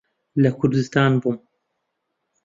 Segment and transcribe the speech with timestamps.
[0.41, 1.37] لە کوردستان بووم.